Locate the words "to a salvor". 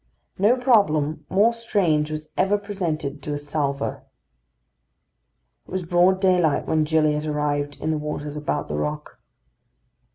3.21-4.01